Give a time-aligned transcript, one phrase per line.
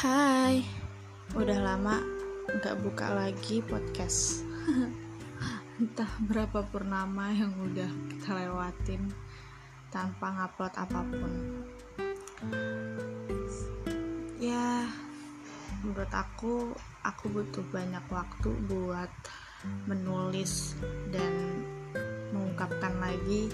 [0.00, 0.64] Hai,
[1.36, 2.00] udah lama
[2.48, 4.40] nggak buka lagi podcast.
[5.76, 9.12] Entah berapa purnama yang udah kita lewatin
[9.92, 11.32] tanpa ngupload apa pun.
[14.40, 14.88] Ya,
[15.84, 16.72] menurut aku,
[17.04, 19.12] aku butuh banyak waktu buat
[19.84, 20.80] menulis
[21.12, 21.60] dan
[22.32, 23.52] mengungkapkan lagi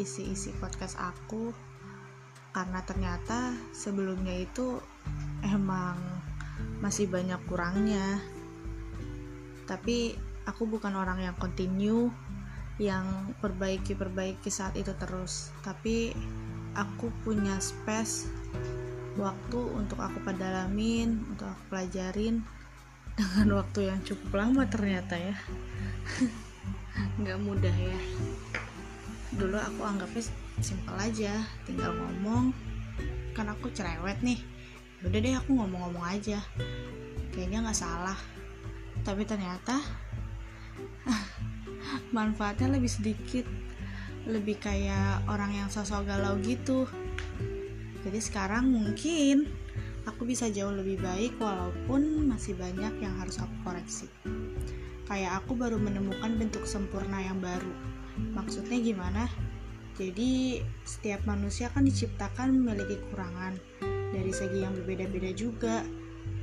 [0.00, 1.52] isi-isi podcast aku
[2.56, 4.80] karena ternyata sebelumnya itu
[5.44, 6.00] emang
[6.80, 8.16] masih banyak kurangnya.
[9.68, 10.16] Tapi
[10.48, 12.08] aku bukan orang yang continue
[12.80, 15.52] yang perbaiki-perbaiki saat itu terus.
[15.60, 16.16] Tapi
[16.72, 18.24] aku punya space
[19.20, 22.40] waktu untuk aku pedalamin untuk aku pelajarin
[23.20, 25.36] dengan waktu yang cukup lama ternyata ya.
[27.20, 27.96] Nggak mudah ya
[29.34, 30.22] dulu aku anggapnya
[30.62, 32.54] simpel aja tinggal ngomong.
[33.34, 34.38] Kan aku cerewet nih.
[35.02, 36.38] Udah deh aku ngomong-ngomong aja.
[37.34, 38.18] Kayaknya nggak salah.
[39.02, 39.82] Tapi ternyata
[42.16, 43.44] manfaatnya lebih sedikit.
[44.26, 46.86] Lebih kayak orang yang sosok galau gitu.
[48.06, 49.50] Jadi sekarang mungkin
[50.06, 54.06] aku bisa jauh lebih baik walaupun masih banyak yang harus aku koreksi.
[55.06, 57.95] Kayak aku baru menemukan bentuk sempurna yang baru
[58.36, 59.28] maksudnya gimana?
[59.96, 63.56] Jadi setiap manusia kan diciptakan memiliki kekurangan
[64.12, 65.80] dari segi yang berbeda-beda juga.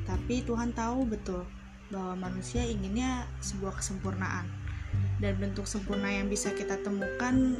[0.10, 1.46] Tapi Tuhan tahu betul
[1.94, 4.50] bahwa manusia inginnya sebuah kesempurnaan.
[5.22, 7.58] Dan bentuk sempurna yang bisa kita temukan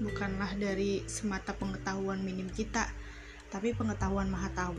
[0.00, 2.88] bukanlah dari semata pengetahuan minim kita
[3.50, 4.76] tapi pengetahuan maha tahu.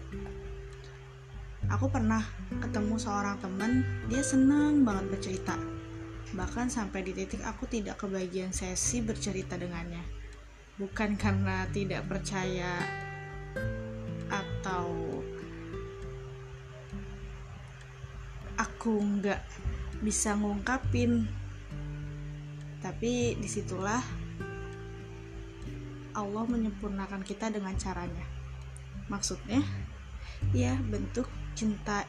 [1.69, 2.23] Aku pernah
[2.57, 5.80] ketemu seorang teman dia senang banget bercerita
[6.31, 10.03] bahkan sampai di titik aku tidak kebagian sesi bercerita dengannya.
[10.79, 12.79] Bukan karena tidak percaya
[14.31, 14.87] atau
[18.55, 19.41] aku nggak
[19.99, 21.27] bisa ngungkapin.
[22.81, 24.01] Tapi di situlah
[26.15, 28.25] Allah menyempurnakan kita dengan caranya.
[29.11, 29.61] Maksudnya
[30.55, 32.07] ya bentuk cinta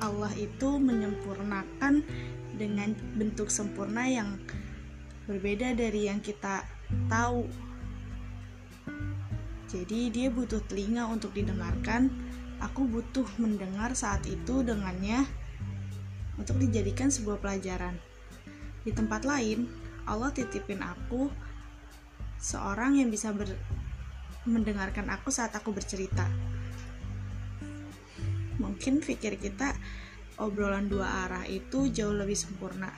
[0.00, 2.02] Allah itu menyempurnakan
[2.56, 4.40] dengan bentuk sempurna yang
[5.28, 6.64] berbeda dari yang kita
[7.06, 7.46] tahu.
[9.70, 12.10] Jadi dia butuh telinga untuk didengarkan.
[12.60, 15.24] Aku butuh mendengar saat itu dengannya
[16.36, 17.96] untuk dijadikan sebuah pelajaran.
[18.84, 19.68] Di tempat lain,
[20.04, 21.30] Allah titipin aku
[22.40, 23.48] seorang yang bisa ber
[24.48, 26.24] mendengarkan aku saat aku bercerita.
[28.60, 29.72] Mungkin pikir kita
[30.36, 32.92] obrolan dua arah itu jauh lebih sempurna.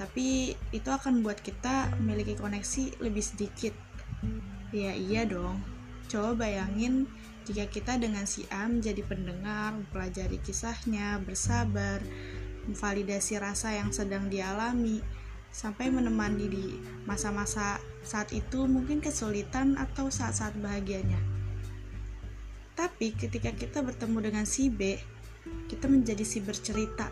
[0.00, 3.76] Tapi itu akan buat kita memiliki koneksi lebih sedikit.
[4.72, 5.60] Ya iya dong.
[6.08, 7.04] Coba bayangin
[7.44, 12.00] jika kita dengan si A menjadi pendengar, mempelajari kisahnya, bersabar,
[12.70, 15.02] memvalidasi rasa yang sedang dialami,
[15.52, 16.66] sampai menemani di
[17.04, 21.41] masa-masa saat itu mungkin kesulitan atau saat-saat bahagianya.
[22.72, 24.96] Tapi ketika kita bertemu dengan si B,
[25.68, 27.10] kita menjadi si bercerita.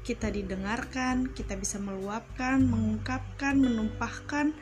[0.00, 4.56] Kita didengarkan, kita bisa meluapkan, mengungkapkan, menumpahkan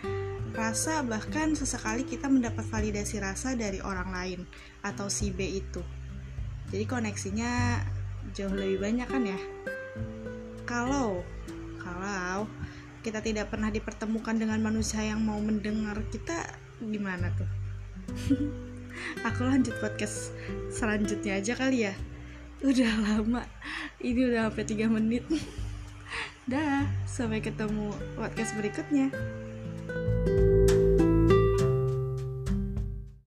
[0.53, 4.41] rasa, bahkan sesekali kita mendapat validasi rasa dari orang lain
[4.83, 5.81] atau si B itu.
[6.69, 7.81] Jadi koneksinya
[8.35, 9.39] jauh lebih banyak kan ya?
[10.69, 11.25] kalau
[11.81, 12.45] kalau
[13.01, 16.45] kita tidak pernah dipertemukan dengan manusia yang mau mendengar kita
[16.85, 17.49] gimana tuh
[19.25, 20.33] aku lanjut podcast
[20.73, 21.95] selanjutnya aja kali ya.
[22.63, 23.43] Udah lama.
[24.03, 25.25] Ini udah sampai 3 menit.
[26.49, 29.13] Dah sampai ketemu podcast berikutnya